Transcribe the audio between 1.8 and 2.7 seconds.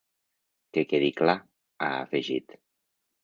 ha afegit.